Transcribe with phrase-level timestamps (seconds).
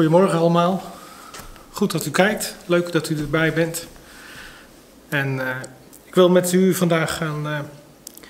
[0.00, 0.82] Goedemorgen allemaal.
[1.70, 2.54] Goed dat u kijkt.
[2.66, 3.86] Leuk dat u erbij bent.
[5.08, 5.56] En eh,
[6.04, 7.58] ik wil met u vandaag gaan, eh,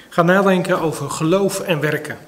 [0.08, 2.18] gaan nadenken over geloof en werken.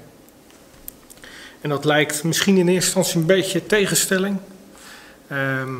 [1.61, 4.37] En dat lijkt misschien in eerste instantie een beetje tegenstelling.
[5.27, 5.73] Ehm,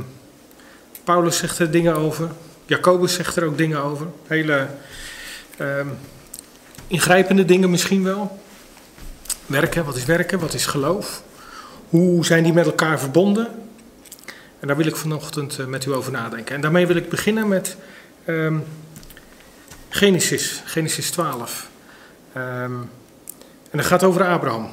[1.04, 2.30] Paulus zegt er dingen over.
[2.66, 4.08] Jacobus zegt er ook dingen over.
[4.28, 4.68] Hele
[5.58, 5.88] ehm,
[6.88, 8.40] ingrijpende dingen misschien wel.
[9.46, 10.40] Werken, wat is werken?
[10.40, 11.24] Wat is geloof?
[11.94, 13.48] Hoe zijn die met elkaar verbonden?
[14.60, 16.56] En daar wil ik vanochtend eh, met u over nadenken.
[16.56, 17.78] En daarmee wil ik beginnen met
[18.26, 18.58] ehm,
[19.90, 21.70] Genesis, Genesis 12.
[22.34, 22.74] Ehm,
[23.72, 24.70] en dat gaat over Abraham.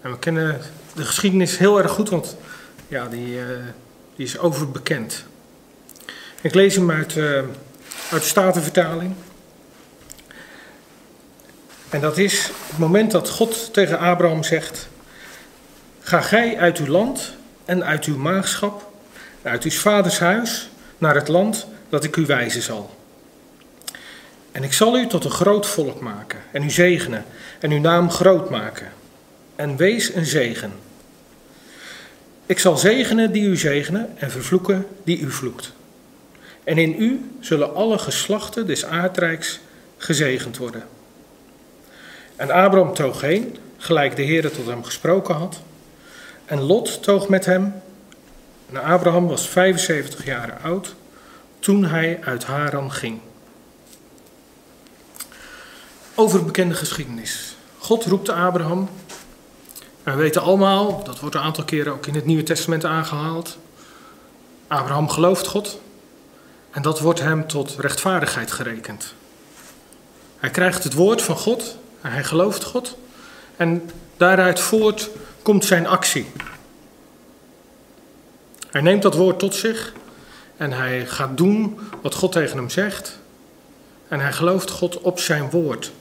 [0.00, 0.60] En we kennen
[0.94, 2.36] de geschiedenis heel erg goed, want
[2.88, 3.46] ja, die, uh,
[4.16, 5.24] die is overbekend.
[6.40, 7.24] Ik lees hem uit, uh,
[8.10, 9.14] uit de Statenvertaling.
[11.88, 14.88] En dat is het moment dat God tegen Abraham zegt:
[16.10, 18.90] Ga gij uit uw land en uit uw maagschap,
[19.42, 20.68] uit uw vaders huis,
[20.98, 22.94] naar het land dat ik u wijzen zal.
[24.52, 27.24] En ik zal u tot een groot volk maken en u zegenen
[27.60, 28.92] en uw naam groot maken.
[29.56, 30.72] En wees een zegen.
[32.46, 35.72] Ik zal zegenen die u zegenen en vervloeken die u vloekt.
[36.64, 39.60] En in u zullen alle geslachten des aardrijks
[39.96, 40.82] gezegend worden.
[42.36, 45.60] En Abraham toog heen, gelijk de Heer tot hem gesproken had.
[46.50, 47.82] En Lot toog met hem.
[48.72, 50.94] En Abraham was 75 jaar oud
[51.58, 53.20] toen hij uit Haran ging.
[56.14, 57.56] Over bekende geschiedenis.
[57.78, 58.88] God roept Abraham.
[60.02, 63.58] We weten allemaal, dat wordt een aantal keren ook in het Nieuwe Testament aangehaald.
[64.66, 65.80] Abraham gelooft God.
[66.70, 69.14] En dat wordt hem tot rechtvaardigheid gerekend.
[70.38, 71.76] Hij krijgt het woord van God.
[72.00, 72.96] Hij gelooft God.
[73.56, 75.10] En daaruit voort
[75.42, 76.26] komt zijn actie.
[78.70, 79.92] Hij neemt dat woord tot zich
[80.56, 83.18] en hij gaat doen wat God tegen hem zegt.
[84.08, 85.92] En hij gelooft God op zijn woord.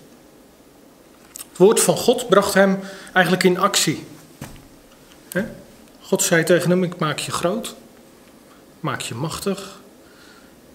[1.49, 2.79] Het woord van God bracht hem
[3.13, 4.07] eigenlijk in actie.
[6.01, 7.75] God zei tegen hem: Ik maak je groot,
[8.79, 9.79] maak je machtig.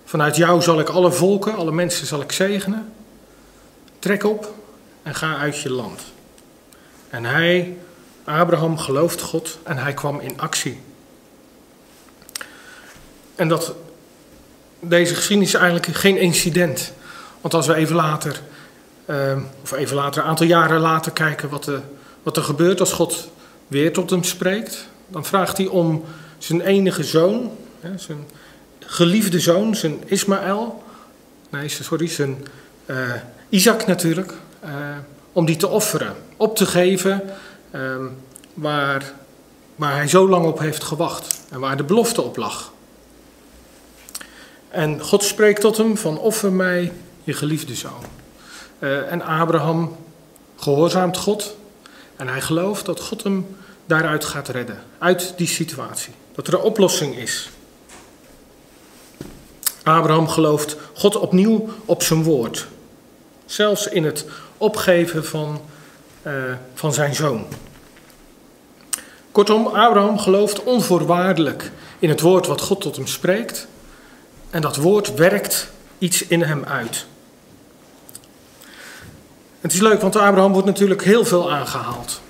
[0.04, 2.92] Vanuit jou zal ik alle volken, alle mensen zal ik zegenen.
[3.98, 4.54] Trek op
[5.02, 6.02] en ga uit je land.
[7.10, 7.76] En hij
[8.24, 10.80] Abraham gelooft God en hij kwam in actie.
[13.34, 13.74] En dat,
[14.80, 16.92] deze geschiedenis is eigenlijk geen incident.
[17.40, 18.40] Want als we even later,
[19.06, 21.80] uh, of even later, een aantal jaren later kijken wat, de,
[22.22, 23.28] wat er gebeurt als God
[23.66, 26.04] weer tot hem spreekt, dan vraagt hij om
[26.38, 28.26] zijn enige zoon, hè, zijn
[28.78, 30.82] geliefde zoon, zijn Ismaël,
[31.50, 32.46] nee, sorry, zijn
[32.86, 32.96] uh,
[33.48, 34.32] Isaac natuurlijk,
[34.64, 34.70] uh,
[35.32, 37.22] om die te offeren, op te geven
[37.74, 38.16] Um,
[38.54, 39.12] waar,
[39.76, 42.72] waar hij zo lang op heeft gewacht en waar de belofte op lag.
[44.68, 46.92] En God spreekt tot hem van offer mij
[47.24, 48.04] je geliefde zoon.
[48.78, 49.96] Uh, en Abraham
[50.56, 51.56] gehoorzaamt God
[52.16, 56.12] en hij gelooft dat God hem daaruit gaat redden, uit die situatie.
[56.34, 57.50] Dat er een oplossing is.
[59.82, 62.66] Abraham gelooft God opnieuw op zijn woord.
[63.46, 64.26] Zelfs in het
[64.58, 65.60] opgeven van,
[66.74, 67.46] van zijn zoon.
[69.32, 73.66] Kortom, Abraham gelooft onvoorwaardelijk in het woord wat God tot hem spreekt.
[74.50, 77.06] En dat woord werkt iets in hem uit.
[79.60, 82.20] Het is leuk, want Abraham wordt natuurlijk heel veel aangehaald.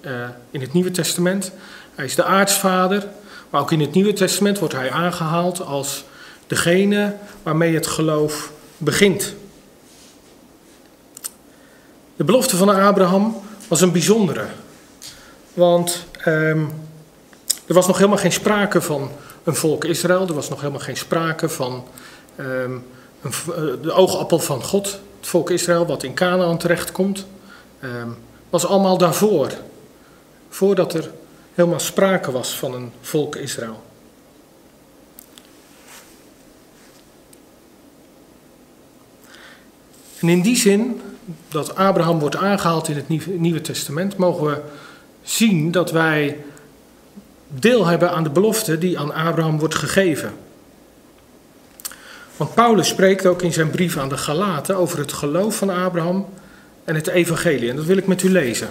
[0.00, 1.52] Uh, in het Nieuwe Testament.
[1.94, 3.06] Hij is de aartsvader,
[3.50, 6.04] maar ook in het Nieuwe Testament wordt hij aangehaald als
[6.46, 9.34] degene waarmee het geloof begint.
[12.22, 13.36] De belofte van Abraham
[13.68, 14.46] was een bijzondere.
[15.54, 16.72] Want um,
[17.66, 19.10] er was nog helemaal geen sprake van
[19.44, 20.26] een volk Israël.
[20.26, 21.84] Er was nog helemaal geen sprake van
[22.36, 22.84] um,
[23.22, 24.86] een, uh, de oogappel van God.
[25.18, 27.26] Het volk Israël wat in Canaan terechtkomt.
[27.84, 28.16] Um,
[28.50, 29.50] was allemaal daarvoor.
[30.48, 31.10] Voordat er
[31.54, 33.82] helemaal sprake was van een volk Israël.
[40.18, 41.00] En in die zin
[41.48, 43.08] dat Abraham wordt aangehaald in het
[43.38, 44.60] Nieuwe Testament, mogen we
[45.22, 46.36] zien dat wij
[47.48, 50.32] deel hebben aan de belofte die aan Abraham wordt gegeven.
[52.36, 56.28] Want Paulus spreekt ook in zijn brief aan de Galaten over het geloof van Abraham
[56.84, 57.70] en het evangelie.
[57.70, 58.68] En dat wil ik met u lezen.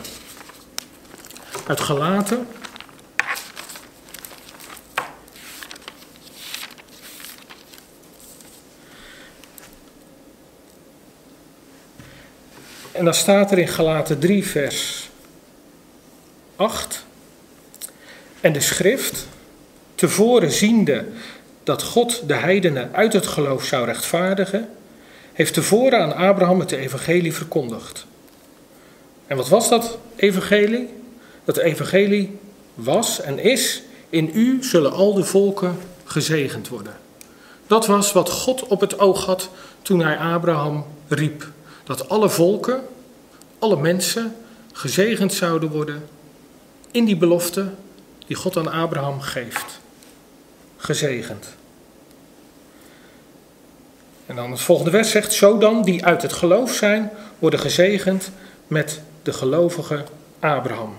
[1.68, 2.48] Uit Galaten.
[13.02, 15.10] En dan staat er in Galaten 3, vers
[16.56, 17.06] 8.
[18.42, 19.28] En de schrift,
[19.96, 21.06] tevoren ziende
[21.64, 24.70] dat God de heidenen uit het geloof zou rechtvaardigen,
[25.34, 28.06] heeft tevoren aan Abraham het evangelie verkondigd.
[29.28, 30.90] En wat was dat evangelie?
[31.44, 32.38] Dat evangelie
[32.74, 36.94] was en is, in u zullen al de volken gezegend worden.
[37.68, 39.50] Dat was wat God op het oog had
[39.82, 41.52] toen hij Abraham riep.
[41.84, 42.82] Dat alle volken,
[43.60, 44.36] alle mensen
[44.74, 46.04] gezegend zouden worden
[46.92, 47.70] in die belofte
[48.28, 49.80] die God aan Abraham geeft.
[50.78, 51.48] Gezegend.
[54.26, 58.32] En dan het volgende vers zegt, zo dan die uit het geloof zijn, worden gezegend
[58.68, 60.04] met de gelovige
[60.40, 60.98] Abraham.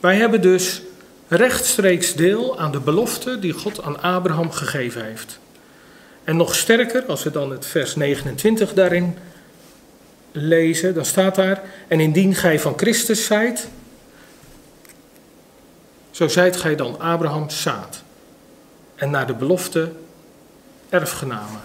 [0.00, 0.82] Wij hebben dus
[1.28, 5.38] rechtstreeks deel aan de belofte die God aan Abraham gegeven heeft.
[6.24, 9.16] En nog sterker, als we dan het vers 29 daarin
[10.32, 13.68] lezen, dan staat daar: En indien gij van Christus zijt,
[16.10, 18.02] zo zijt gij dan Abrahams zaad.
[18.94, 19.92] En naar de belofte
[20.88, 21.60] erfgenamen.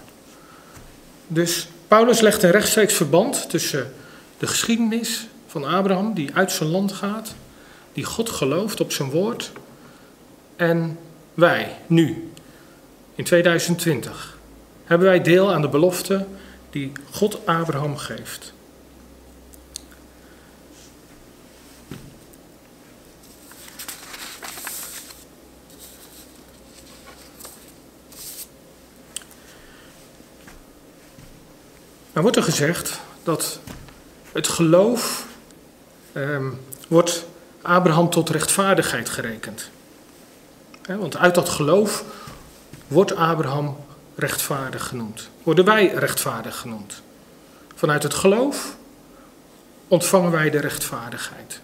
[1.27, 3.93] Dus Paulus legt een rechtstreeks verband tussen
[4.37, 7.33] de geschiedenis van Abraham, die uit zijn land gaat,
[7.93, 9.51] die God gelooft op zijn woord,
[10.55, 10.97] en
[11.33, 12.31] wij, nu,
[13.15, 14.37] in 2020,
[14.85, 16.25] hebben wij deel aan de belofte
[16.69, 18.53] die God Abraham geeft.
[32.17, 33.59] Nou wordt er gezegd dat
[34.31, 35.25] het geloof
[36.13, 37.25] um, wordt
[37.61, 39.69] Abraham tot rechtvaardigheid gerekend.
[40.87, 42.03] want uit dat geloof
[42.87, 43.77] wordt Abraham
[44.15, 45.29] rechtvaardig genoemd.
[45.43, 47.01] Worden wij rechtvaardig genoemd.
[47.75, 48.75] Vanuit het geloof
[49.87, 51.59] ontvangen wij de rechtvaardigheid.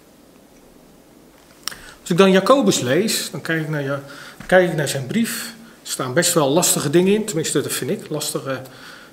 [2.01, 4.01] Als ik dan Jacobus lees, dan kijk ik naar,
[4.45, 5.53] kijk ik naar zijn brief.
[5.83, 8.61] Er staan best wel lastige dingen in, tenminste dat vind ik, lastige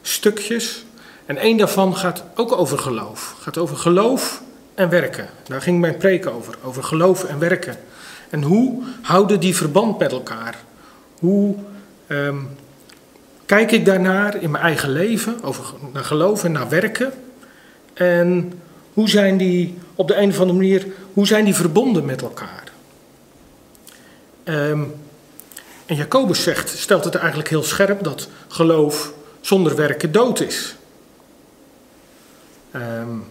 [0.02, 0.84] stukjes.
[1.30, 3.34] En één daarvan gaat ook over geloof.
[3.40, 4.42] Gaat over geloof
[4.74, 5.28] en werken.
[5.46, 6.54] Daar ging mijn preek over.
[6.62, 7.76] Over geloof en werken.
[8.30, 10.58] En hoe houden die verband met elkaar?
[11.18, 11.56] Hoe
[12.06, 12.36] ehm,
[13.46, 15.42] kijk ik daarnaar in mijn eigen leven?
[15.42, 17.12] Over naar geloof en naar werken.
[17.94, 18.52] En
[18.92, 22.64] hoe zijn die op de een of andere manier, hoe zijn die verbonden met elkaar?
[24.44, 24.94] Um,
[25.86, 30.74] en Jacobus zegt, stelt het eigenlijk heel scherp dat geloof zonder werken dood is.
[32.76, 33.24] Um,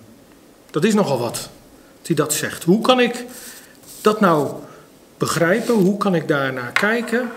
[0.72, 1.50] dat is nogal wat,
[2.06, 2.64] hij dat zegt.
[2.64, 3.26] Hoe kan ik
[4.02, 4.54] dat nou
[5.18, 5.74] begrijpen?
[5.74, 7.32] Hoe kan ik daarnaar kijken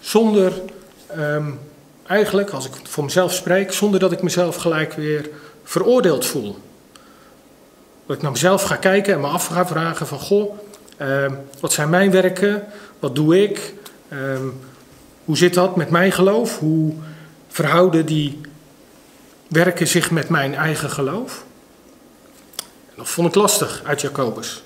[0.00, 0.52] zonder,
[1.18, 1.58] um,
[2.06, 5.28] eigenlijk, als ik voor mezelf spreek, zonder dat ik mezelf gelijk weer
[5.64, 6.58] veroordeeld voel?
[8.06, 10.58] Dat ik naar mezelf ga kijken en me af ga vragen van, goh,
[11.00, 12.64] um, wat zijn mijn werken?
[12.98, 13.74] Wat doe ik?
[15.24, 16.58] hoe zit dat met mijn geloof?
[16.58, 16.94] Hoe
[17.48, 18.40] verhouden die
[19.52, 21.44] werken zich met mijn eigen geloof?
[22.96, 24.62] Dat vond ik lastig uit Jacobus.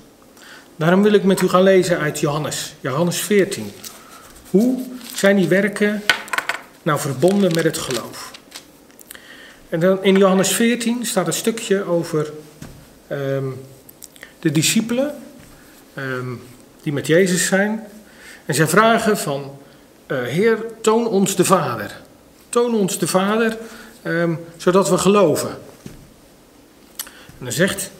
[0.76, 3.72] Daarom wil ik met u gaan lezen uit Johannes, Johannes 14.
[4.50, 4.82] Hoe
[5.14, 6.02] zijn die werken
[6.82, 8.30] nou verbonden met het geloof?
[9.68, 12.32] En dan in Johannes 14 staat een stukje over
[13.10, 13.60] um,
[14.40, 15.14] de discipelen
[15.98, 16.42] um,
[16.82, 17.86] die met Jezus zijn.
[18.44, 19.58] En zij vragen van,
[20.06, 21.96] uh, Heer, toon ons de Vader.
[22.48, 23.56] Toon ons de Vader
[24.06, 25.50] um, zodat we geloven.
[27.38, 27.90] En dan zegt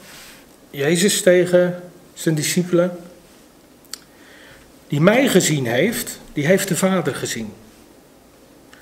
[0.69, 1.83] Jezus tegen
[2.13, 2.97] zijn discipelen:
[4.87, 7.53] Die mij gezien heeft, die heeft de Vader gezien.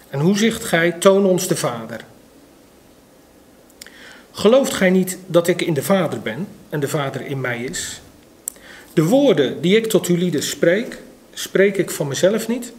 [0.10, 2.00] En hoe zegt gij: Toon ons de Vader?
[4.32, 8.02] Gelooft gij niet dat ik in de Vader ben en de Vader in mij is?
[8.94, 10.98] De woorden die ik tot lieden spreek,
[11.34, 12.74] spreek ik van mezelf niet,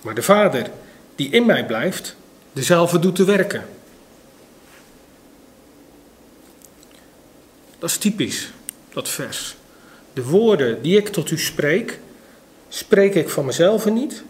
[0.00, 0.70] maar de Vader
[1.14, 2.16] die in mij blijft,
[2.58, 3.64] dezelfde doet te werken.
[7.78, 8.52] Dat is typisch,
[8.92, 9.56] dat vers.
[10.12, 11.98] De woorden die ik tot u spreek,
[12.68, 14.22] spreek ik van mezelf niet,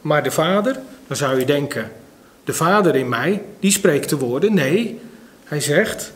[0.00, 1.92] maar de Vader, dan zou je denken,
[2.44, 4.54] de Vader in mij, die spreekt de woorden.
[4.54, 5.00] Nee,
[5.44, 6.12] hij zegt,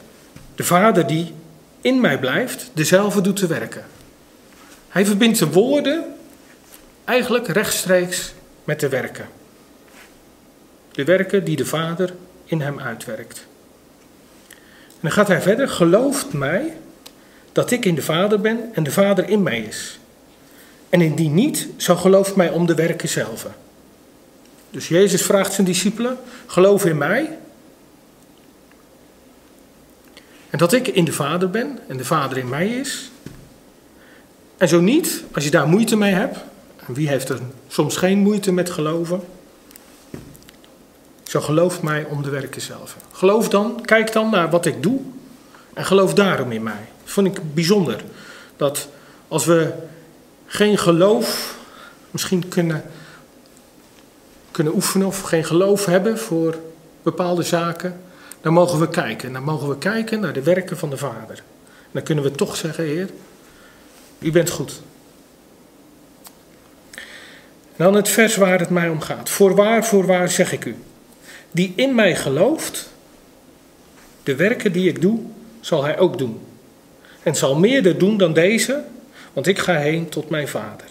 [0.54, 1.32] de Vader die
[1.80, 3.84] in mij blijft, dezelfde doet te werken.
[4.88, 6.04] Hij verbindt de woorden
[7.04, 8.32] eigenlijk rechtstreeks
[8.64, 9.28] met de werken.
[10.94, 13.46] De werken die de Vader in hem uitwerkt.
[14.88, 16.76] En dan gaat hij verder, gelooft mij
[17.52, 19.98] dat ik in de Vader ben en de Vader in mij is.
[20.88, 23.46] En indien niet, zo gelooft mij om de werken zelf.
[24.70, 27.38] Dus Jezus vraagt zijn discipelen, geloof in mij.
[30.50, 33.10] En dat ik in de Vader ben en de Vader in mij is.
[34.56, 36.38] En zo niet, als je daar moeite mee hebt,
[36.86, 39.20] en wie heeft er soms geen moeite met geloven,
[41.24, 42.96] zo geloof mij om de werken zelf.
[43.12, 45.00] Geloof dan, kijk dan naar wat ik doe
[45.74, 46.88] en geloof daarom in mij.
[47.02, 48.04] Dat vond ik bijzonder.
[48.56, 48.88] Dat
[49.28, 49.72] als we
[50.46, 51.56] geen geloof
[52.10, 52.84] misschien kunnen,
[54.50, 56.58] kunnen oefenen of geen geloof hebben voor
[57.02, 58.00] bepaalde zaken,
[58.40, 59.32] dan mogen we kijken.
[59.32, 61.42] Dan mogen we kijken naar de werken van de Vader.
[61.92, 63.08] Dan kunnen we toch zeggen, Heer,
[64.18, 64.80] u bent goed.
[67.76, 69.30] Dan het vers waar het mij om gaat.
[69.30, 70.76] Voorwaar, voorwaar zeg ik u.
[71.54, 72.90] Die in mij gelooft,
[74.22, 75.20] de werken die ik doe,
[75.60, 76.40] zal hij ook doen.
[77.22, 78.84] En zal meer doen dan deze,
[79.32, 80.86] want ik ga heen tot mijn Vader.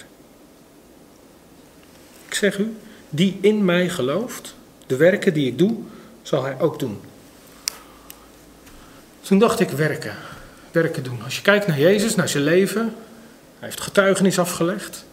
[2.27, 2.75] Ik zeg u,
[3.09, 4.55] die in mij gelooft,
[4.87, 5.75] de werken die ik doe,
[6.21, 6.99] zal hij ook doen.
[9.21, 10.15] Toen dacht ik werken,
[10.71, 11.23] werken doen.
[11.23, 12.95] Als je kijkt naar Jezus, naar zijn leven,
[13.59, 15.05] hij heeft getuigenis afgelegd.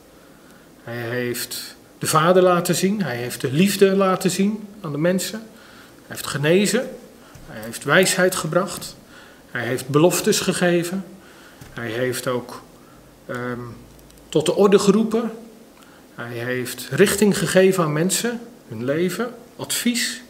[0.84, 5.38] Hij heeft de Vader laten zien, hij heeft de liefde laten zien aan de mensen.
[5.94, 6.90] Hij heeft genezen,
[7.46, 8.96] hij heeft wijsheid gebracht,
[9.50, 11.04] hij heeft beloftes gegeven.
[11.72, 12.62] Hij heeft ook
[13.26, 13.60] ehm,
[14.28, 15.30] tot de orde geroepen.
[16.14, 20.22] Hij heeft richting gegeven aan mensen, hun leven, advies.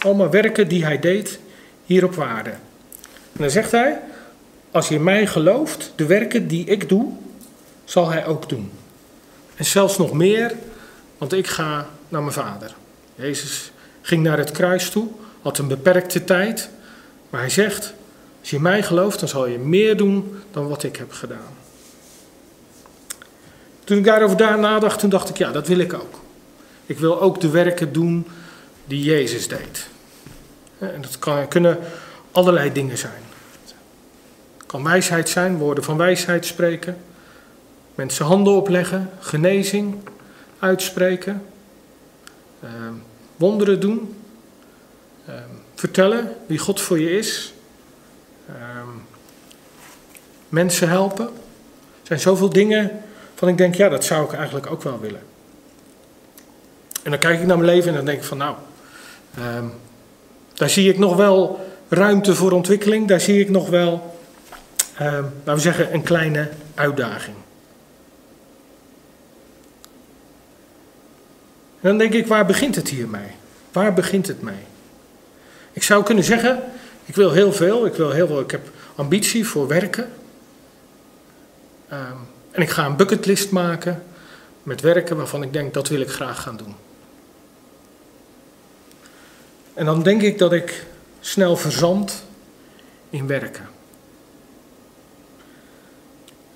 [0.00, 1.38] Allemaal werken die hij deed
[1.84, 2.50] hier op waarde.
[3.32, 4.00] En dan zegt hij,
[4.70, 7.12] als je mij gelooft, de werken die ik doe,
[7.84, 8.70] zal hij ook doen.
[9.56, 10.54] En zelfs nog meer,
[11.18, 12.74] want ik ga naar mijn vader.
[13.14, 13.70] Jezus
[14.02, 15.08] ging naar het kruis toe,
[15.42, 16.68] had een beperkte tijd,
[17.30, 17.92] maar hij zegt,
[18.40, 21.56] als je mij gelooft, dan zal je meer doen dan wat ik heb gedaan.
[23.84, 26.20] Toen ik daarover daar nadacht, toen dacht ik, ja, dat wil ik ook.
[26.86, 28.26] Ik wil ook de werken doen
[28.84, 29.88] die Jezus deed.
[30.78, 31.78] En dat kan, kunnen
[32.32, 33.22] allerlei dingen zijn.
[34.56, 36.96] Het kan wijsheid zijn, woorden van wijsheid spreken.
[37.94, 39.96] Mensen handen opleggen, genezing
[40.58, 41.42] uitspreken.
[42.60, 42.68] Eh,
[43.36, 44.16] wonderen doen.
[45.24, 45.34] Eh,
[45.74, 47.52] vertellen wie God voor je is.
[48.46, 48.54] Eh,
[50.48, 51.26] mensen helpen.
[51.26, 53.02] Er zijn zoveel dingen
[53.34, 55.22] van ik denk, ja, dat zou ik eigenlijk ook wel willen.
[57.02, 58.56] En dan kijk ik naar mijn leven en dan denk ik van, nou,
[59.38, 59.66] ehm,
[60.54, 63.08] daar zie ik nog wel ruimte voor ontwikkeling.
[63.08, 64.16] Daar zie ik nog wel,
[64.98, 67.36] laten we zeggen, een kleine uitdaging.
[71.88, 73.30] Dan denk ik, waar begint het hiermee?
[73.72, 74.64] Waar begint het mee?
[75.72, 76.62] Ik zou kunnen zeggen,
[77.04, 80.12] ik wil heel veel, ik wil heel veel, ik heb ambitie voor werken.
[81.92, 84.02] Um, en ik ga een bucketlist maken
[84.62, 86.74] met werken waarvan ik denk dat wil ik graag gaan doen.
[89.74, 90.86] En dan denk ik dat ik
[91.20, 92.24] snel verzand
[93.10, 93.68] in werken.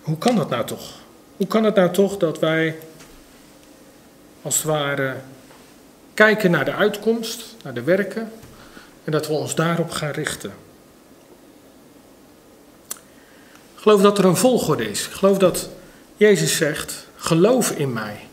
[0.03, 0.99] Hoe kan dat nou toch?
[1.37, 2.79] Hoe kan het nou toch dat wij
[4.47, 5.17] als het ware
[6.15, 8.33] kijken naar de uitkomst, naar de werken
[9.05, 10.53] en dat we ons daarop gaan richten?
[13.75, 15.07] Ik geloof dat er een volgorde is.
[15.07, 15.69] Ik geloof dat
[16.17, 18.27] Jezus zegt: geloof in mij.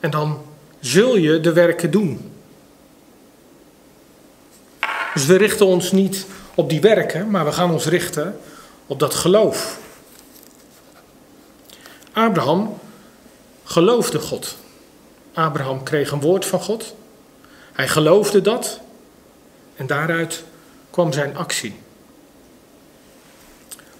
[0.00, 0.42] En dan
[0.80, 2.32] zul je de werken doen.
[5.14, 8.40] Dus we richten ons niet op die werken, maar we gaan ons richten
[8.86, 9.78] op dat geloof.
[12.12, 12.78] Abraham
[13.66, 14.56] geloofde God.
[15.34, 16.94] Abraham kreeg een woord van God.
[17.72, 18.80] Hij geloofde dat
[19.76, 20.44] en daaruit
[20.90, 21.74] kwam zijn actie.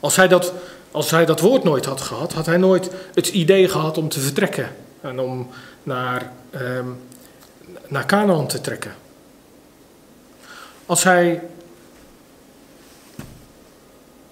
[0.01, 0.53] Als hij dat,
[0.91, 4.21] als hij dat woord nooit had gehad, had hij nooit het idee gehad om te
[4.21, 5.49] vertrekken en om
[5.83, 7.01] naar, um,
[7.89, 8.95] naar Canaan te trekken.
[10.87, 11.43] Als hij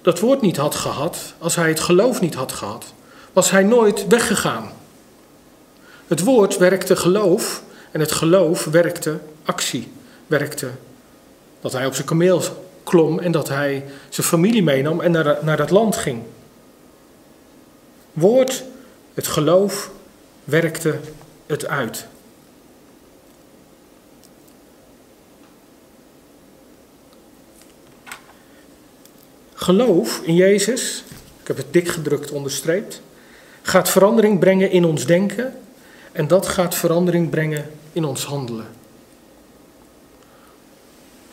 [0.03, 2.93] dat woord niet had gehad, als hij het geloof niet had gehad,
[3.33, 4.73] was hij nooit weggegaan.
[6.07, 9.93] Het woord werkte geloof en het geloof werkte actie,
[10.27, 10.71] werkte
[11.61, 12.43] dat hij op zijn kameel
[12.83, 16.23] klom en dat hij zijn familie meenam en naar, naar dat land ging.
[18.13, 18.65] Woord,
[19.15, 19.91] het geloof
[20.45, 20.99] werkte
[21.47, 22.07] het uit.
[29.55, 31.05] Geloof in Jezus,
[31.41, 33.01] ik heb het dik gedrukt onderstreept,
[33.63, 35.55] gaat verandering brengen in ons denken
[36.15, 38.67] en dat gaat verandering brengen in ons handelen.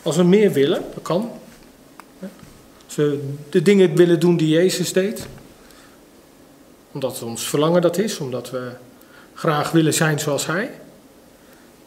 [0.02, 1.32] Als we meer willen, dat kan.
[2.86, 5.28] Als we de dingen willen doen die Jezus deed,
[6.92, 8.72] omdat ons verlangen dat is, omdat we
[9.34, 10.72] graag willen zijn zoals Hij,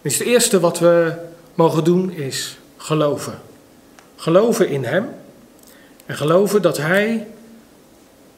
[0.03, 1.15] is het eerste wat we
[1.55, 3.41] mogen doen is geloven.
[4.17, 5.09] Geloven in Hem
[6.07, 7.27] en geloven dat Hij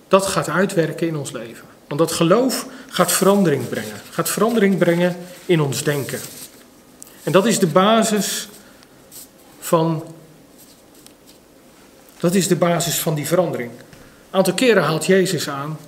[0.09, 1.76] dat gaat uitwerken in ons leven.
[1.89, 4.01] Want dat geloof gaat verandering brengen.
[4.11, 5.17] Gaat verandering brengen
[5.47, 6.21] in ons denken.
[7.23, 8.49] En dat is de basis
[9.59, 10.05] van.
[12.19, 13.71] Dat is de basis van die verandering.
[13.71, 15.79] Een aantal keren haalt Jezus aan.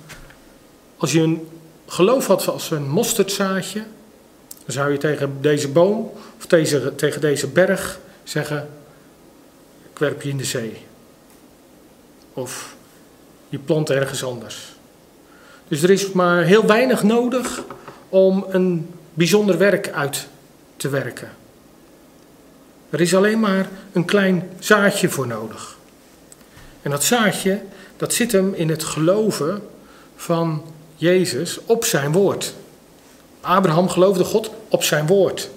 [0.97, 1.47] Als je een
[1.87, 3.83] geloof had als een mosterdzaadje,
[4.47, 6.45] dan zou je tegen deze boom of
[6.95, 8.69] tegen deze berg zeggen:
[9.91, 10.85] Ik werp je in de zee.
[12.33, 12.75] Of
[13.49, 14.78] je plant ergens anders.
[15.69, 17.63] Dus er is maar heel weinig nodig
[18.09, 20.27] om een bijzonder werk uit
[20.77, 21.29] te werken.
[22.89, 25.77] Er is alleen maar een klein zaadje voor nodig.
[26.81, 27.61] En dat zaadje,
[27.97, 29.61] dat zit hem in het geloven
[30.15, 30.63] van
[30.95, 32.53] Jezus op zijn woord.
[33.41, 35.49] Abraham geloofde God op zijn woord.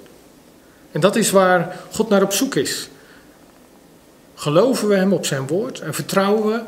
[0.91, 2.89] En dat is waar God naar op zoek is.
[4.35, 6.67] Geloven we hem op zijn woord en vertrouwen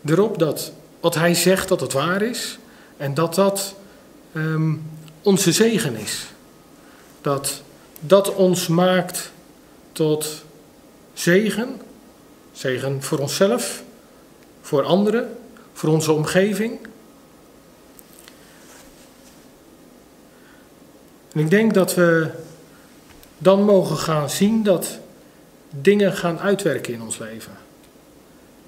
[0.00, 2.58] we erop dat wat hij zegt dat het waar is
[3.04, 3.74] en dat dat
[4.32, 4.90] um,
[5.22, 6.26] onze zegen is.
[7.20, 7.62] Dat
[8.00, 9.30] dat ons maakt
[9.92, 10.44] tot
[11.12, 11.80] zegen.
[12.52, 13.82] Zegen voor onszelf,
[14.60, 15.36] voor anderen,
[15.72, 16.78] voor onze omgeving.
[21.32, 22.30] En ik denk dat we
[23.38, 24.98] dan mogen gaan zien dat
[25.70, 27.52] dingen gaan uitwerken in ons leven.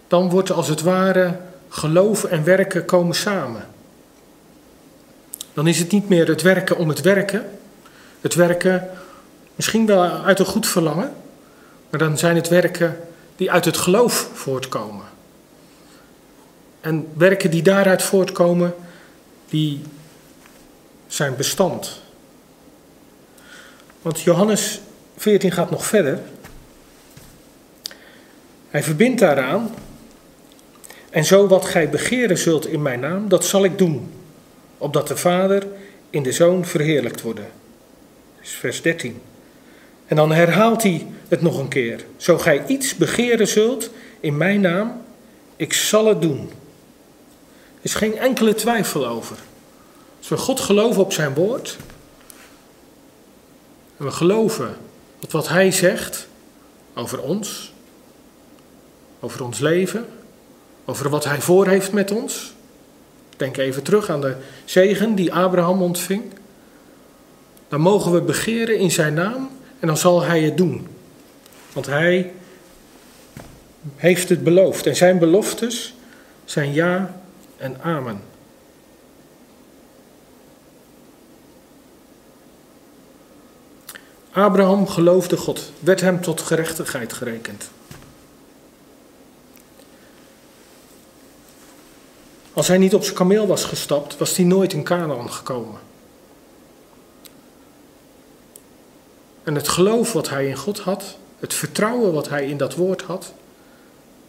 [0.09, 3.75] Dan wordt als het ware geloof en werken komen samen.
[5.57, 7.51] Dan is het niet meer het werken om het werken.
[8.21, 8.89] Het werken
[9.55, 11.15] misschien wel uit een goed verlangen,
[11.91, 13.01] maar dan zijn het werken
[13.37, 15.05] die uit het geloof voortkomen.
[16.81, 18.75] En werken die daaruit voortkomen,
[19.49, 19.83] die
[21.07, 22.01] zijn bestand.
[24.03, 24.81] Want Johannes
[25.17, 26.21] 14 gaat nog verder.
[28.71, 29.75] Hij verbindt daaraan.
[31.11, 34.11] En zo wat gij begeren zult in mijn naam, dat zal ik doen,
[34.79, 35.67] opdat de Vader
[36.11, 37.47] in de Zoon verheerlijkt worden.
[38.43, 39.21] Is vers 13.
[40.07, 42.05] En dan herhaalt hij het nog een keer.
[42.17, 45.03] Zo gij iets begeren zult in mijn naam,
[45.57, 46.51] ik zal het doen.
[47.77, 49.37] Er is geen enkele twijfel over.
[50.19, 51.77] Als we God geloven op zijn woord,
[53.97, 54.77] en we geloven
[55.19, 56.29] dat wat Hij zegt
[56.95, 57.73] over ons,
[59.21, 60.07] over ons leven,
[60.85, 62.55] over wat Hij voor heeft met ons.
[63.37, 66.23] Denk even terug aan de zegen die Abraham ontving.
[67.69, 70.89] Dan mogen we begeren in Zijn naam en dan zal Hij het doen.
[71.73, 72.33] Want Hij
[73.97, 75.95] heeft het beloofd en Zijn beloftes
[76.45, 77.21] zijn ja
[77.57, 78.21] en amen.
[84.31, 87.71] Abraham geloofde God, werd hem tot gerechtigheid gerekend.
[92.57, 95.81] Als hij niet op zijn kameel was gestapt, was hij nooit in Canaan gekomen.
[99.43, 103.03] En het geloof wat hij in God had, het vertrouwen wat hij in dat woord
[103.03, 103.33] had,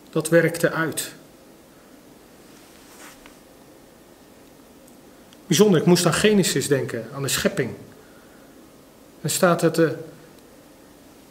[0.10, 1.12] dat werkte uit.
[5.46, 7.74] Bijzonder, ik moest aan Genesis denken, aan de schepping.
[9.22, 9.96] Dan staat dat de,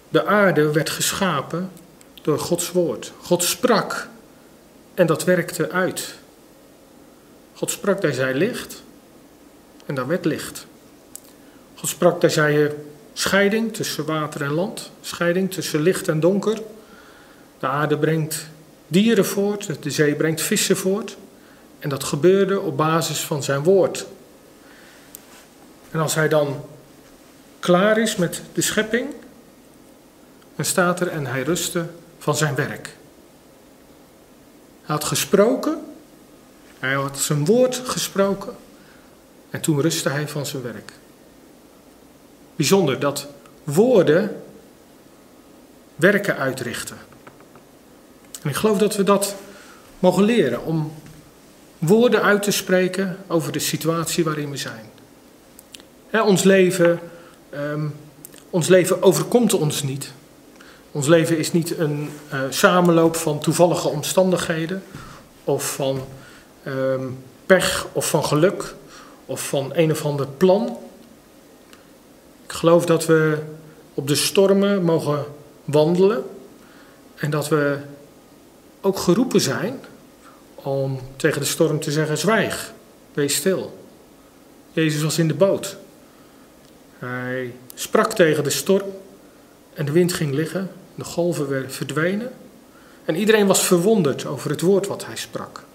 [0.08, 1.70] de aarde werd geschapen
[2.22, 3.12] door Gods woord.
[3.22, 4.08] God sprak
[4.94, 6.24] en dat werkte uit.
[7.56, 8.82] God sprak, daar zij licht
[9.86, 10.66] en daar werd licht.
[11.74, 12.74] God sprak, daar zij
[13.12, 16.62] scheiding tussen water en land, scheiding tussen licht en donker.
[17.58, 18.46] De aarde brengt
[18.86, 21.16] dieren voort, de zee brengt vissen voort.
[21.78, 24.06] En dat gebeurde op basis van zijn woord.
[25.90, 26.64] En als hij dan
[27.58, 29.14] klaar is met de schepping,
[30.56, 31.86] dan staat er en hij rustte
[32.18, 32.96] van zijn werk.
[34.82, 35.95] Hij had gesproken,
[36.78, 38.54] hij had zijn woord gesproken
[39.50, 40.92] en toen rustte hij van zijn werk.
[42.56, 43.26] Bijzonder dat
[43.64, 44.42] woorden
[45.94, 46.96] werken uitrichten.
[48.42, 49.34] En ik geloof dat we dat
[49.98, 50.92] mogen leren om
[51.78, 54.90] woorden uit te spreken over de situatie waarin we zijn.
[56.10, 57.00] ons leven
[57.56, 57.94] Um,
[58.50, 60.12] ons leven overkomt ons niet.
[60.92, 64.82] Ons leven is niet een uh, samenloop van toevallige omstandigheden
[65.44, 66.04] of van
[66.66, 68.74] um, pech of van geluk
[69.26, 70.78] of van een of ander plan.
[72.44, 73.38] Ik geloof dat we
[73.94, 75.24] op de stormen mogen
[75.64, 76.24] wandelen
[77.14, 77.78] en dat we
[78.80, 79.80] ook geroepen zijn
[80.54, 82.72] om tegen de storm te zeggen: zwijg,
[83.12, 83.78] wees stil.
[84.72, 85.76] Jezus was in de boot.
[86.98, 88.92] Hij sprak tegen de storm
[89.74, 92.32] en de wind ging liggen, de golven verdwenen
[93.06, 95.65] en iedereen was verwonderd over het woord wat hij sprak.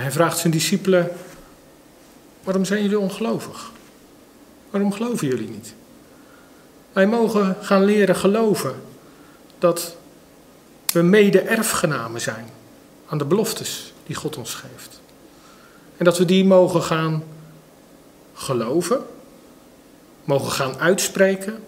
[0.00, 1.10] Hij vraagt zijn discipelen:
[2.42, 3.70] Waarom zijn jullie ongelovig?
[4.70, 5.74] Waarom geloven jullie niet?
[6.92, 8.74] Wij mogen gaan leren geloven
[9.58, 9.96] dat
[10.92, 12.48] we mede-erfgenamen zijn
[13.08, 15.00] aan de beloftes die God ons geeft.
[15.96, 17.22] En dat we die mogen gaan
[18.34, 19.04] geloven,
[20.24, 21.64] mogen gaan uitspreken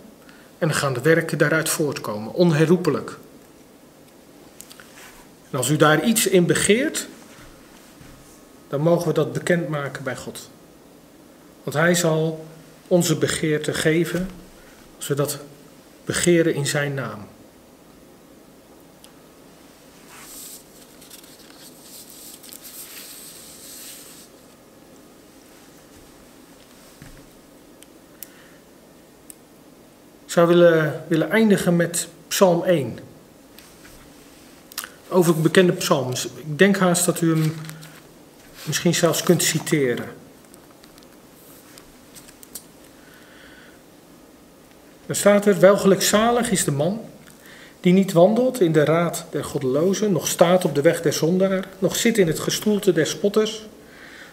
[0.59, 3.19] en gaan de werken daaruit voortkomen, onherroepelijk.
[5.51, 7.09] En als u daar iets in begeert,
[8.71, 10.51] dan mogen we dat bekendmaken bij God.
[11.63, 12.47] Want Hij zal
[12.89, 14.29] onze begeerte geven
[14.97, 15.39] als we dat
[16.05, 17.27] begeren in Zijn naam.
[30.25, 32.99] Ik zou willen, willen eindigen met Psalm 1.
[35.09, 36.27] Over het bekende psalms.
[36.27, 37.55] Ik denk haast dat u hem
[38.71, 40.09] misschien zelfs kunt citeren.
[45.07, 47.01] Dan staat er: Welgelukzalig is de man
[47.81, 51.69] die niet wandelt in de raad der goddelozen, nog staat op de weg der zondaar,
[51.79, 53.67] nog zit in het gestoelte der spotters,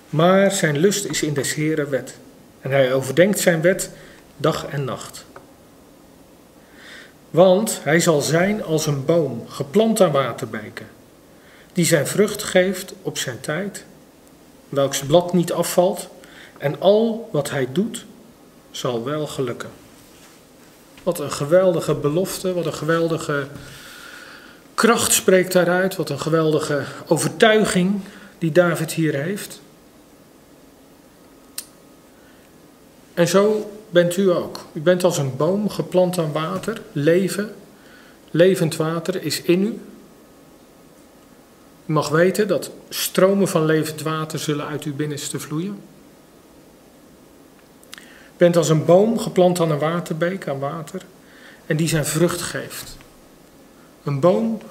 [0.10, 2.17] maar zijn lust is in des Heeren wet.
[2.62, 3.89] En hij overdenkt zijn wet
[4.38, 5.26] dag en nacht.
[7.30, 10.88] Want hij zal zijn als een boom, geplant aan waterbeken,
[11.73, 13.86] die zijn vrucht geeft op zijn tijd,
[14.69, 16.10] welks blad niet afvalt,
[16.58, 18.06] en al wat hij doet
[18.71, 19.69] zal wel gelukken.
[21.03, 23.47] Wat een geweldige belofte, wat een geweldige
[24.73, 28.01] kracht spreekt daaruit, wat een geweldige overtuiging
[28.38, 29.62] die David hier heeft.
[33.13, 34.65] En zo bent u ook.
[34.73, 37.56] U bent als een boom geplant aan water, leven,
[38.32, 39.80] levend water is in u.
[41.88, 45.82] U mag weten dat stromen van levend water zullen uit uw binnenste vloeien.
[47.97, 51.02] U bent als een boom geplant aan een waterbeek, aan water,
[51.65, 52.97] en die zijn vrucht geeft.
[54.04, 54.62] Een boom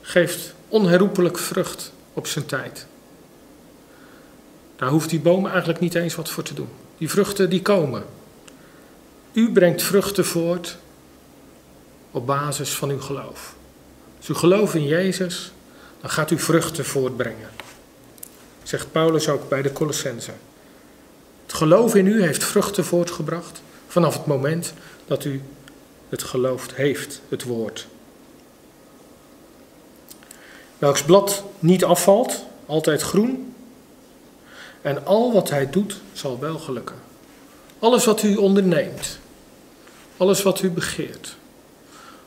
[0.00, 2.86] geeft onherroepelijk vrucht op zijn tijd.
[4.76, 6.68] Daar hoeft die boom eigenlijk niet eens wat voor te doen.
[6.98, 8.04] Die vruchten die komen.
[9.32, 10.76] U brengt vruchten voort
[12.10, 13.54] op basis van uw geloof.
[14.18, 15.52] Als u gelooft in Jezus,
[16.02, 17.48] dan gaat u vruchten voortbrengen.
[18.62, 20.32] Zegt Paulus ook bij de Colossense.
[21.42, 24.72] Het geloof in u heeft vruchten voortgebracht vanaf het moment
[25.06, 25.42] dat u
[26.08, 27.86] het geloofd heeft, het woord.
[30.78, 33.54] Welks blad niet afvalt, altijd groen.
[34.80, 36.96] En al wat hij doet, zal wel gelukken.
[37.78, 39.18] Alles wat u onderneemt,
[40.16, 41.36] alles wat u begeert.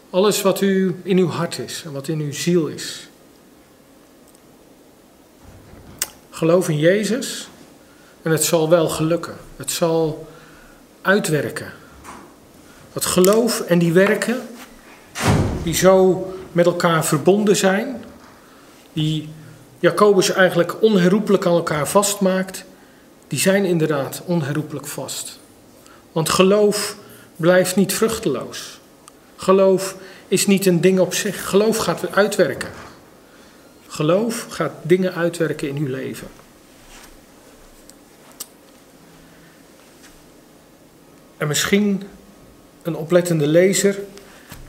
[0.09, 3.07] Alles wat u in uw hart is en wat in uw ziel is.
[6.35, 7.47] Geloof in Jezus
[8.21, 9.35] en het zal wel gelukken.
[9.55, 10.27] Het zal
[11.01, 11.71] uitwerken.
[12.93, 14.41] Dat geloof en die werken,
[15.63, 18.03] die zo met elkaar verbonden zijn,
[18.93, 19.29] die
[19.79, 22.65] Jacobus eigenlijk onherroepelijk aan elkaar vastmaakt,
[23.27, 25.39] die zijn inderdaad onherroepelijk vast.
[26.11, 26.95] Want geloof
[27.35, 28.79] blijft niet vruchteloos.
[29.35, 29.95] Geloof
[30.27, 31.49] is niet een ding op zich.
[31.49, 32.69] Geloof gaat uitwerken.
[33.95, 36.27] Geloof gaat dingen uitwerken in uw leven.
[41.38, 42.03] En misschien
[42.81, 43.99] een oplettende lezer,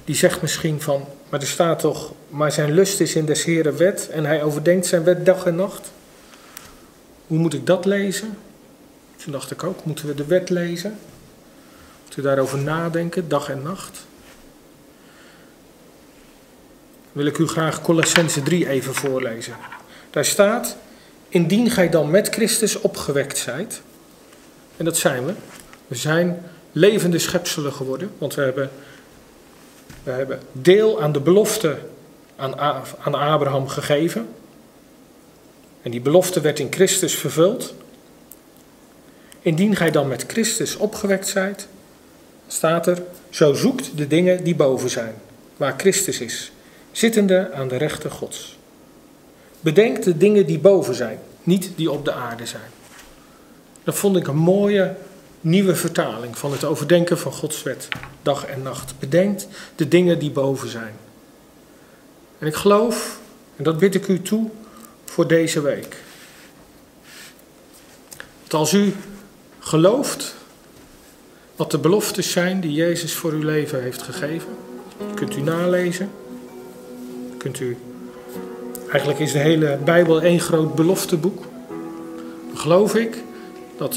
[0.04, 3.76] die zegt misschien van, maar er staat toch, maar zijn lust is in des Heren
[3.76, 5.90] wet en hij overdenkt zijn wet dag en nacht.
[7.26, 8.38] Hoe moet ik dat lezen?
[9.16, 10.98] Toen dacht ik ook, moeten we de wet lezen?
[12.00, 14.06] Moeten we daarover nadenken, dag en nacht?
[17.16, 19.54] Wil ik u graag Colossense 3 even voorlezen.
[20.10, 20.76] Daar staat,
[21.28, 23.80] indien gij dan met Christus opgewekt zijt,
[24.76, 25.32] en dat zijn we,
[25.86, 28.70] we zijn levende schepselen geworden, want we hebben,
[30.02, 31.78] we hebben deel aan de belofte
[32.36, 32.58] aan,
[33.00, 34.28] aan Abraham gegeven.
[35.82, 37.74] En die belofte werd in Christus vervuld.
[39.40, 41.68] Indien gij dan met Christus opgewekt zijt,
[42.46, 45.14] staat er, zo zoekt de dingen die boven zijn,
[45.56, 46.50] waar Christus is,
[46.96, 48.58] zittende aan de rechter Gods.
[49.60, 52.70] Bedenk de dingen die boven zijn, niet die op de aarde zijn.
[53.84, 54.94] Dat vond ik een mooie
[55.40, 57.88] nieuwe vertaling van het overdenken van Gods wet,
[58.22, 58.94] dag en nacht.
[58.98, 60.94] Bedenkt de dingen die boven zijn.
[62.38, 63.18] En ik geloof,
[63.56, 64.50] en dat bid ik u toe
[65.04, 65.96] voor deze week,
[68.42, 68.94] dat als u
[69.58, 70.34] gelooft
[71.56, 74.50] wat de beloftes zijn die Jezus voor uw leven heeft gegeven,
[75.14, 76.10] kunt u nalezen,
[77.38, 77.76] kunt u
[78.88, 81.44] Eigenlijk is de hele Bijbel één groot belofteboek.
[82.48, 83.22] Dan geloof ik
[83.76, 83.96] dat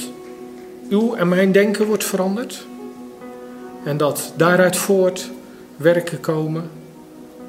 [0.89, 2.65] uw en mijn denken wordt veranderd.
[3.83, 5.29] En dat daaruit voort
[5.77, 6.69] werken komen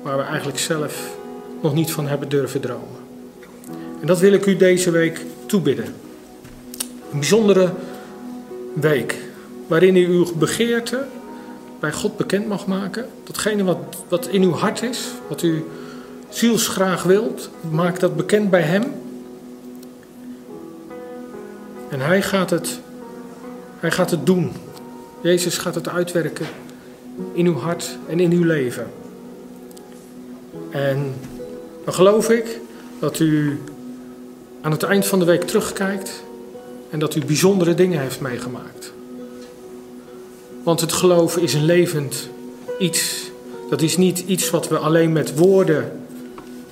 [0.03, 1.16] waar we eigenlijk zelf
[1.62, 2.98] nog niet van hebben durven dromen.
[4.00, 5.94] En dat wil ik u deze week toebidden.
[7.12, 7.72] Een bijzondere
[8.74, 9.18] week
[9.66, 11.05] waarin u uw begeerte
[11.81, 13.07] bij God bekend mag maken.
[13.25, 15.64] Datgene wat, wat in uw hart is, wat u
[16.29, 18.85] zielsgraag wilt, maak dat bekend bij Hem.
[21.88, 22.81] En Hij gaat het,
[23.79, 24.53] hij gaat het doen.
[25.21, 26.47] Jezus gaat het uitwerken
[27.33, 28.87] in uw hart en in uw leven.
[30.71, 31.14] En
[31.85, 32.61] dan geloof ik
[32.99, 33.61] dat u
[34.61, 36.23] aan het eind van de week terugkijkt
[36.90, 38.93] en dat u bijzondere dingen heeft meegemaakt.
[40.62, 42.29] Want het geloof is een levend
[42.79, 43.31] iets.
[43.70, 46.01] Dat is niet iets wat we alleen met woorden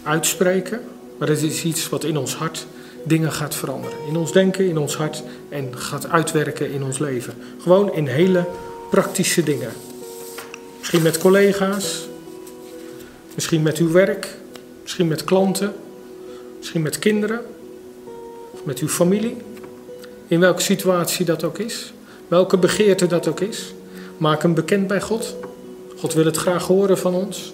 [0.03, 0.81] uitspreken,
[1.19, 2.67] maar het is iets wat in ons hart
[3.03, 3.99] dingen gaat veranderen.
[4.09, 7.35] In ons denken, in ons hart en gaat uitwerken in ons leven.
[7.59, 8.45] Gewoon in hele
[8.91, 9.71] praktische dingen.
[10.79, 12.09] Misschien met collega's,
[13.35, 14.37] misschien met uw werk,
[14.83, 15.75] misschien met klanten,
[16.59, 17.41] misschien met kinderen,
[18.65, 19.37] met uw familie.
[20.27, 21.93] In welke situatie dat ook is,
[22.29, 23.73] welke begeerte dat ook is.
[24.19, 25.37] Maak hem bekend bij God.
[25.97, 27.53] God wil het graag horen van ons.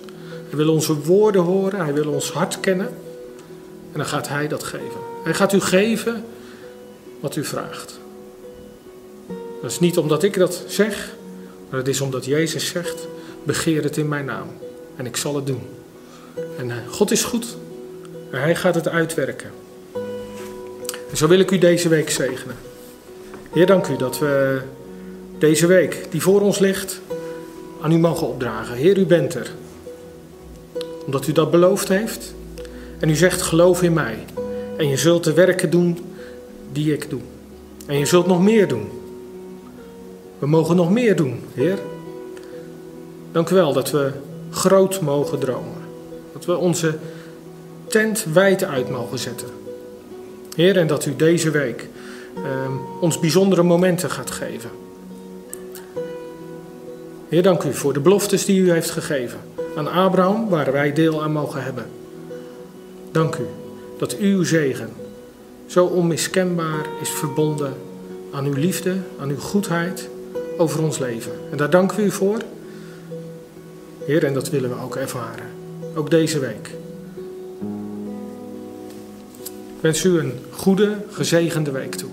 [0.49, 2.89] Hij wil onze woorden horen, hij wil ons hart kennen.
[3.93, 5.01] En dan gaat hij dat geven.
[5.25, 6.25] Hij gaat u geven
[7.21, 7.99] wat u vraagt.
[9.63, 11.15] Dat is niet omdat ik dat zeg,
[11.69, 13.07] maar het is omdat Jezus zegt:
[13.43, 14.49] begeer het in mijn naam
[14.97, 15.63] en ik zal het doen.
[16.59, 17.57] En eh, God is goed
[18.31, 19.51] en hij gaat het uitwerken.
[21.11, 22.57] En zo wil ik u deze week zegenen.
[23.53, 24.61] Heer, dank u dat we
[25.39, 27.01] deze week die voor ons ligt
[27.81, 28.77] aan u mogen opdragen.
[28.77, 29.51] Heer, u bent er.
[31.07, 32.35] Omdat u dat beloofd heeft.
[32.99, 34.25] En u zegt, geloof in mij.
[34.77, 35.99] En je zult de werken doen
[36.73, 37.21] die ik doe.
[37.87, 38.89] En je zult nog meer doen.
[40.39, 41.79] We mogen nog meer doen, Heer.
[43.33, 44.11] Dank u wel dat we
[44.51, 45.83] groot mogen dromen.
[46.33, 46.99] Dat we onze
[47.87, 49.49] tent wijd uit mogen zetten.
[50.55, 51.89] Heer, en dat u deze week
[52.37, 52.43] uh,
[53.01, 54.71] ons bijzondere momenten gaat geven.
[57.29, 59.39] Heer, dank u voor de beloftes die u heeft gegeven
[59.77, 61.87] aan Abraham, waar wij deel aan mogen hebben.
[63.13, 63.47] Dank u
[63.99, 64.89] dat uw zegen
[65.67, 67.75] zo onmiskenbaar is verbonden
[68.33, 70.09] aan uw liefde, aan uw goedheid
[70.59, 71.33] over ons leven.
[71.51, 72.39] En daar danken we u voor.
[74.05, 75.47] Heer, en dat willen we ook ervaren.
[75.95, 76.69] Ook deze week.
[79.77, 82.11] Ik wens u een goede, gezegende week toe.